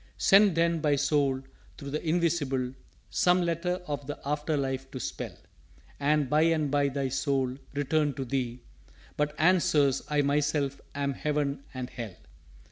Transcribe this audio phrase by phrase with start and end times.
[0.17, 1.43] "_Send then thy Soul
[1.77, 2.73] through the Invisible
[3.11, 5.37] Some letter of the After life to spell:
[5.99, 8.61] And by and by thy Soul returned to thee
[9.15, 12.15] But answers, 'I myself am Heaven and Hell.'